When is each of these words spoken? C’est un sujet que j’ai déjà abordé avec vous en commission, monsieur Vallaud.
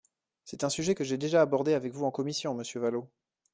C’est 0.45 0.63
un 0.63 0.69
sujet 0.69 0.95
que 0.95 1.03
j’ai 1.03 1.19
déjà 1.19 1.43
abordé 1.43 1.75
avec 1.75 1.93
vous 1.93 2.05
en 2.05 2.09
commission, 2.11 2.55
monsieur 2.55 2.79
Vallaud. 2.79 3.07